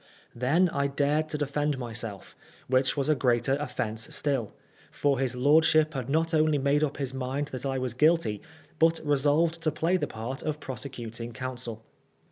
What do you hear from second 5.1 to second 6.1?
his lord ship had